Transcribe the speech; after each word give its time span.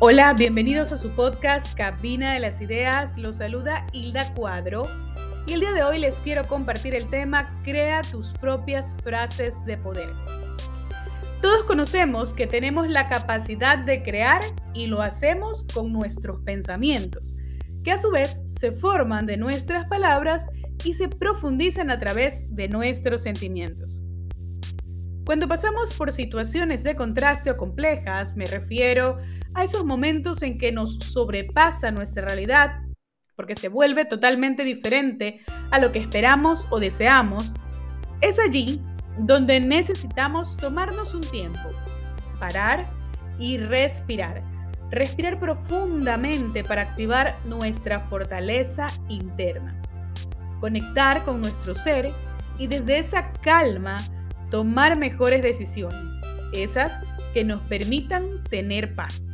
Hola, 0.00 0.32
bienvenidos 0.32 0.90
a 0.90 0.96
su 0.96 1.10
podcast 1.10 1.76
Cabina 1.76 2.34
de 2.34 2.40
las 2.40 2.60
Ideas. 2.60 3.16
Los 3.16 3.36
saluda 3.36 3.86
Hilda 3.92 4.34
Cuadro. 4.34 4.88
Y 5.46 5.52
el 5.52 5.60
día 5.60 5.72
de 5.72 5.84
hoy 5.84 6.00
les 6.00 6.16
quiero 6.16 6.48
compartir 6.48 6.96
el 6.96 7.08
tema 7.08 7.62
Crea 7.62 8.02
tus 8.02 8.32
propias 8.32 8.96
frases 9.04 9.64
de 9.64 9.76
poder. 9.76 10.08
Todos 11.40 11.62
conocemos 11.64 12.34
que 12.34 12.48
tenemos 12.48 12.88
la 12.88 13.08
capacidad 13.08 13.78
de 13.78 14.02
crear 14.02 14.40
y 14.74 14.88
lo 14.88 15.00
hacemos 15.00 15.64
con 15.72 15.92
nuestros 15.92 16.40
pensamientos, 16.40 17.36
que 17.84 17.92
a 17.92 17.98
su 17.98 18.10
vez 18.10 18.42
se 18.46 18.72
forman 18.72 19.26
de 19.26 19.36
nuestras 19.36 19.86
palabras 19.86 20.48
y 20.84 20.94
se 20.94 21.08
profundizan 21.08 21.90
a 21.90 22.00
través 22.00 22.52
de 22.54 22.66
nuestros 22.66 23.22
sentimientos. 23.22 24.02
Cuando 25.24 25.48
pasamos 25.48 25.94
por 25.94 26.12
situaciones 26.12 26.82
de 26.82 26.96
contraste 26.96 27.50
o 27.50 27.56
complejas, 27.56 28.36
me 28.36 28.44
refiero 28.44 29.18
a 29.54 29.64
esos 29.64 29.84
momentos 29.84 30.42
en 30.42 30.58
que 30.58 30.72
nos 30.72 30.98
sobrepasa 30.98 31.90
nuestra 31.90 32.26
realidad, 32.26 32.82
porque 33.36 33.54
se 33.54 33.68
vuelve 33.68 34.04
totalmente 34.04 34.64
diferente 34.64 35.40
a 35.70 35.78
lo 35.78 35.92
que 35.92 36.00
esperamos 36.00 36.66
o 36.70 36.78
deseamos, 36.78 37.52
es 38.20 38.38
allí 38.38 38.80
donde 39.18 39.60
necesitamos 39.60 40.56
tomarnos 40.56 41.14
un 41.14 41.22
tiempo, 41.22 41.70
parar 42.38 42.86
y 43.38 43.58
respirar. 43.58 44.42
Respirar 44.90 45.40
profundamente 45.40 46.62
para 46.62 46.82
activar 46.82 47.36
nuestra 47.46 48.00
fortaleza 48.00 48.86
interna. 49.08 49.80
Conectar 50.60 51.24
con 51.24 51.40
nuestro 51.40 51.74
ser 51.74 52.12
y 52.58 52.68
desde 52.68 52.98
esa 52.98 53.32
calma 53.42 53.96
tomar 54.50 54.96
mejores 54.96 55.42
decisiones, 55.42 56.14
esas 56.52 56.92
que 57.32 57.42
nos 57.42 57.60
permitan 57.62 58.44
tener 58.44 58.94
paz. 58.94 59.33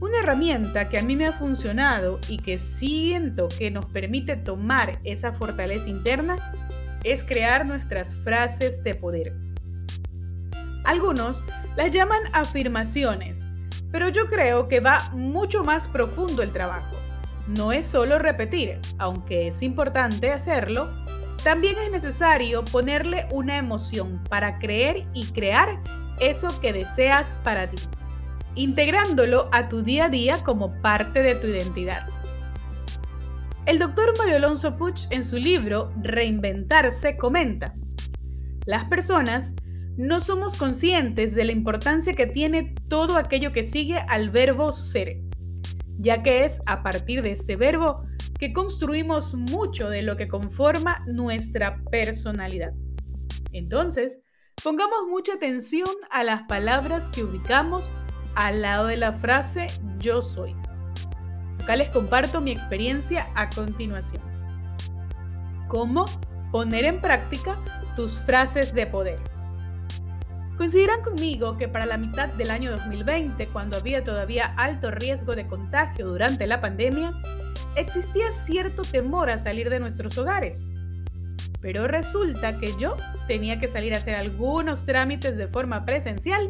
Una 0.00 0.18
herramienta 0.18 0.88
que 0.88 0.98
a 0.98 1.02
mí 1.02 1.16
me 1.16 1.26
ha 1.26 1.32
funcionado 1.32 2.18
y 2.28 2.38
que 2.38 2.58
siento 2.58 3.48
que 3.48 3.70
nos 3.70 3.86
permite 3.86 4.36
tomar 4.36 4.98
esa 5.04 5.32
fortaleza 5.32 5.88
interna 5.88 6.36
es 7.04 7.22
crear 7.22 7.64
nuestras 7.64 8.14
frases 8.16 8.82
de 8.82 8.94
poder. 8.94 9.34
Algunos 10.84 11.44
las 11.76 11.92
llaman 11.92 12.22
afirmaciones, 12.32 13.46
pero 13.90 14.08
yo 14.08 14.26
creo 14.26 14.68
que 14.68 14.80
va 14.80 14.98
mucho 15.12 15.62
más 15.62 15.86
profundo 15.86 16.42
el 16.42 16.52
trabajo. 16.52 16.96
No 17.46 17.72
es 17.72 17.86
solo 17.86 18.18
repetir, 18.18 18.80
aunque 18.98 19.48
es 19.48 19.62
importante 19.62 20.32
hacerlo, 20.32 20.90
también 21.42 21.76
es 21.78 21.92
necesario 21.92 22.64
ponerle 22.64 23.26
una 23.30 23.58
emoción 23.58 24.22
para 24.28 24.58
creer 24.58 25.06
y 25.12 25.26
crear 25.26 25.78
eso 26.20 26.48
que 26.60 26.72
deseas 26.72 27.38
para 27.44 27.68
ti, 27.68 27.76
integrándolo 28.54 29.48
a 29.52 29.68
tu 29.68 29.82
día 29.82 30.06
a 30.06 30.08
día 30.08 30.42
como 30.44 30.80
parte 30.80 31.22
de 31.22 31.34
tu 31.34 31.46
identidad. 31.46 32.06
El 33.66 33.78
doctor 33.78 34.12
Mario 34.18 34.36
Alonso 34.36 34.76
Puch 34.76 35.06
en 35.10 35.24
su 35.24 35.36
libro 35.36 35.90
Reinventarse 36.02 37.16
comenta, 37.16 37.74
las 38.66 38.84
personas 38.84 39.54
no 39.96 40.20
somos 40.20 40.56
conscientes 40.56 41.34
de 41.34 41.44
la 41.44 41.52
importancia 41.52 42.14
que 42.14 42.26
tiene 42.26 42.74
todo 42.88 43.16
aquello 43.16 43.52
que 43.52 43.62
sigue 43.62 43.98
al 43.98 44.30
verbo 44.30 44.72
ser, 44.72 45.18
ya 45.98 46.22
que 46.22 46.44
es 46.44 46.60
a 46.66 46.82
partir 46.82 47.22
de 47.22 47.32
este 47.32 47.56
verbo 47.56 48.04
que 48.38 48.52
construimos 48.52 49.34
mucho 49.34 49.88
de 49.88 50.02
lo 50.02 50.16
que 50.16 50.28
conforma 50.28 51.02
nuestra 51.06 51.80
personalidad. 51.90 52.72
Entonces, 53.52 54.20
pongamos 54.62 55.06
mucha 55.08 55.34
atención 55.34 55.88
a 56.10 56.24
las 56.24 56.42
palabras 56.42 57.08
que 57.10 57.22
ubicamos 57.22 57.90
al 58.34 58.62
lado 58.62 58.86
de 58.86 58.96
la 58.96 59.12
frase 59.12 59.66
yo 59.98 60.22
soy. 60.22 60.54
Acá 61.62 61.76
les 61.76 61.90
comparto 61.90 62.40
mi 62.40 62.50
experiencia 62.50 63.28
a 63.34 63.48
continuación. 63.48 64.22
¿Cómo 65.68 66.04
poner 66.52 66.84
en 66.84 67.00
práctica 67.00 67.56
tus 67.96 68.18
frases 68.18 68.74
de 68.74 68.86
poder? 68.86 69.18
Coincidirán 70.56 71.02
conmigo 71.02 71.56
que 71.56 71.66
para 71.66 71.86
la 71.86 71.96
mitad 71.96 72.28
del 72.28 72.50
año 72.50 72.70
2020, 72.70 73.48
cuando 73.48 73.78
había 73.78 74.04
todavía 74.04 74.54
alto 74.56 74.90
riesgo 74.90 75.34
de 75.34 75.46
contagio 75.48 76.06
durante 76.06 76.46
la 76.46 76.60
pandemia, 76.60 77.12
existía 77.76 78.30
cierto 78.30 78.82
temor 78.82 79.30
a 79.30 79.38
salir 79.38 79.68
de 79.68 79.80
nuestros 79.80 80.16
hogares. 80.16 80.68
Pero 81.60 81.88
resulta 81.88 82.58
que 82.58 82.70
yo 82.78 82.96
tenía 83.26 83.58
que 83.58 83.68
salir 83.68 83.94
a 83.94 83.96
hacer 83.96 84.14
algunos 84.14 84.84
trámites 84.86 85.36
de 85.36 85.48
forma 85.48 85.84
presencial 85.84 86.46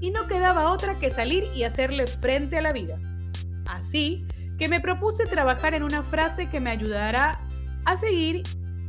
y 0.00 0.10
no 0.10 0.26
quedaba 0.26 0.70
otra 0.70 0.98
que 0.98 1.10
salir 1.10 1.44
y 1.54 1.64
hacerle 1.64 2.06
frente 2.06 2.58
a 2.58 2.62
la 2.62 2.72
vida. 2.72 2.98
Así 3.66 4.26
que 4.58 4.68
me 4.68 4.80
propuse 4.80 5.26
trabajar 5.26 5.74
en 5.74 5.82
una 5.82 6.02
frase 6.02 6.48
que 6.48 6.60
me 6.60 6.70
ayudará 6.70 7.40
a 7.84 7.96
seguir, 7.96 8.42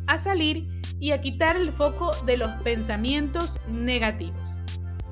a 0.08 0.18
salir 0.18 0.68
y 1.00 1.12
a 1.12 1.22
quitar 1.22 1.56
el 1.56 1.72
foco 1.72 2.12
de 2.26 2.38
los 2.38 2.52
pensamientos 2.64 3.60
negativos. 3.68 4.56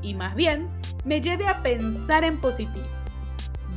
Y 0.01 0.13
más 0.13 0.35
bien, 0.35 0.69
me 1.03 1.22
lleve 1.22 1.47
a 1.47 1.61
pensar 1.61 2.23
en 2.23 2.39
positivo. 2.39 2.85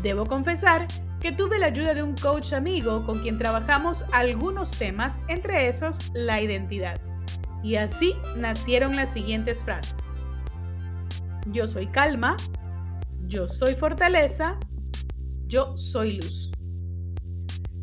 Debo 0.02 0.26
confesar 0.26 0.86
que 1.20 1.32
tuve 1.32 1.58
la 1.58 1.66
ayuda 1.66 1.94
de 1.94 2.02
un 2.02 2.14
coach 2.14 2.52
amigo 2.52 3.04
con 3.04 3.20
quien 3.22 3.38
trabajamos 3.38 4.04
algunos 4.12 4.70
temas, 4.70 5.18
entre 5.26 5.68
esos 5.68 6.10
la 6.14 6.40
identidad. 6.40 7.00
Y 7.62 7.74
así 7.74 8.14
nacieron 8.36 8.94
las 8.94 9.12
siguientes 9.12 9.62
frases. 9.62 10.07
Yo 11.50 11.66
soy 11.66 11.86
calma, 11.86 12.36
yo 13.26 13.48
soy 13.48 13.74
fortaleza, 13.74 14.58
yo 15.46 15.78
soy 15.78 16.18
luz. 16.18 16.50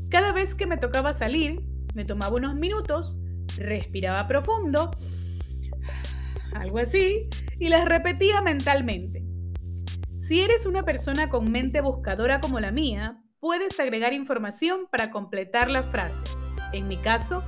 Cada 0.10 0.32
vez 0.34 0.54
que 0.54 0.68
me 0.68 0.78
tocaba 0.78 1.14
salir, 1.14 1.64
me 1.96 2.06
tomaba 2.06 2.36
unos 2.36 2.56
minutos, 2.56 3.18
respiraba 3.58 4.28
profundo, 4.28 4.92
algo 6.54 6.78
así, 6.78 7.28
y 7.60 7.70
las 7.70 7.86
repetía 7.86 8.42
mentalmente. 8.42 9.24
Si 10.20 10.42
eres 10.42 10.66
una 10.66 10.84
persona 10.84 11.30
con 11.30 11.52
mente 11.52 11.82
buscadora 11.82 12.42
como 12.42 12.60
la 12.60 12.72
mía, 12.72 13.22
puedes 13.40 13.80
agregar 13.80 14.14
información 14.14 14.88
para 14.92 15.10
completar 15.12 15.70
la 15.70 15.84
frase. 15.84 16.22
En 16.72 16.88
mi 16.88 16.98
caso, 16.98 17.44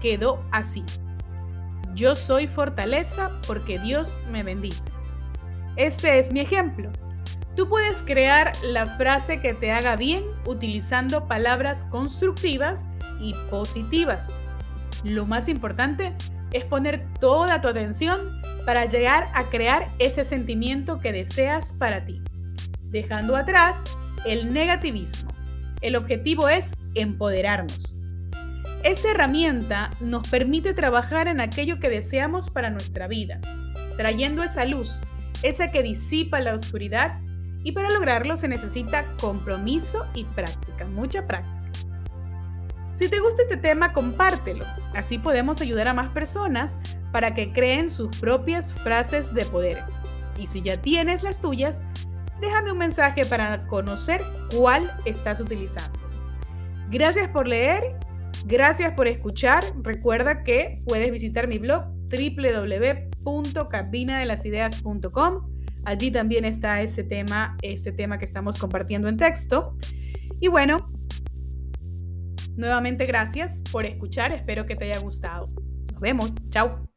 quedó 0.00 0.44
así. 0.50 0.84
Yo 1.94 2.14
soy 2.14 2.46
fortaleza 2.46 3.40
porque 3.46 3.78
Dios 3.78 4.20
me 4.30 4.42
bendice. 4.42 4.90
Este 5.76 6.18
es 6.18 6.32
mi 6.32 6.40
ejemplo. 6.40 6.90
Tú 7.56 7.68
puedes 7.68 7.98
crear 7.98 8.52
la 8.62 8.86
frase 8.96 9.40
que 9.40 9.54
te 9.54 9.72
haga 9.72 9.96
bien 9.96 10.22
utilizando 10.46 11.28
palabras 11.28 11.84
constructivas 11.84 12.84
y 13.20 13.34
positivas. 13.50 14.30
Lo 15.04 15.26
más 15.26 15.48
importante 15.48 16.14
es 16.52 16.64
poner 16.64 17.06
toda 17.20 17.60
tu 17.60 17.68
atención 17.68 18.42
para 18.64 18.84
llegar 18.84 19.28
a 19.34 19.44
crear 19.44 19.90
ese 19.98 20.24
sentimiento 20.24 20.98
que 20.98 21.12
deseas 21.12 21.72
para 21.72 22.04
ti, 22.04 22.22
dejando 22.90 23.36
atrás 23.36 23.78
el 24.24 24.52
negativismo. 24.52 25.30
El 25.80 25.96
objetivo 25.96 26.48
es 26.48 26.76
empoderarnos. 26.94 27.96
Esta 28.84 29.10
herramienta 29.10 29.90
nos 30.00 30.28
permite 30.28 30.74
trabajar 30.74 31.28
en 31.28 31.40
aquello 31.40 31.80
que 31.80 31.88
deseamos 31.88 32.50
para 32.50 32.70
nuestra 32.70 33.08
vida, 33.08 33.40
trayendo 33.96 34.42
esa 34.42 34.64
luz, 34.64 35.02
esa 35.42 35.70
que 35.70 35.82
disipa 35.82 36.40
la 36.40 36.54
oscuridad, 36.54 37.20
y 37.64 37.72
para 37.72 37.90
lograrlo 37.90 38.36
se 38.36 38.48
necesita 38.48 39.04
compromiso 39.20 40.06
y 40.14 40.24
práctica, 40.24 40.84
mucha 40.86 41.26
práctica. 41.26 41.62
Si 42.92 43.08
te 43.08 43.20
gusta 43.20 43.42
este 43.42 43.56
tema, 43.56 43.92
compártelo, 43.92 44.64
así 44.94 45.18
podemos 45.18 45.60
ayudar 45.60 45.88
a 45.88 45.94
más 45.94 46.10
personas 46.10 46.78
para 47.10 47.34
que 47.34 47.52
creen 47.52 47.88
sus 47.88 48.16
propias 48.18 48.74
frases 48.74 49.32
de 49.32 49.44
poder. 49.46 49.78
Y 50.38 50.46
si 50.46 50.60
ya 50.62 50.76
tienes 50.76 51.22
las 51.22 51.40
tuyas, 51.40 51.82
déjame 52.40 52.72
un 52.72 52.78
mensaje 52.78 53.24
para 53.24 53.66
conocer 53.66 54.20
cuál 54.56 54.92
estás 55.04 55.40
utilizando. 55.40 55.98
Gracias 56.90 57.28
por 57.30 57.48
leer, 57.48 57.96
gracias 58.44 58.92
por 58.94 59.08
escuchar. 59.08 59.64
Recuerda 59.82 60.42
que 60.42 60.82
puedes 60.86 61.10
visitar 61.10 61.48
mi 61.48 61.58
blog 61.58 61.84
www.cabinadelasideas.com. 63.24 65.52
Allí 65.84 66.10
también 66.10 66.44
está 66.44 66.80
este 66.80 67.02
tema, 67.02 67.56
este 67.62 67.92
tema 67.92 68.18
que 68.18 68.24
estamos 68.24 68.58
compartiendo 68.58 69.08
en 69.08 69.16
texto. 69.16 69.76
Y 70.40 70.48
bueno, 70.48 70.90
nuevamente 72.56 73.06
gracias 73.06 73.60
por 73.70 73.86
escuchar. 73.86 74.32
Espero 74.32 74.66
que 74.66 74.76
te 74.76 74.90
haya 74.90 75.00
gustado. 75.00 75.50
Nos 75.92 76.00
vemos. 76.00 76.32
Chao. 76.50 76.91